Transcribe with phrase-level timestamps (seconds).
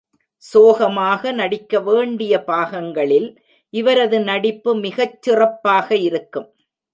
[0.43, 3.29] சோகமாக நடிக்க வேண்டிய பாகங்களில்
[3.73, 6.49] இவரது நடிப்பு மிகச் சிறப்பாக இருக்கும்.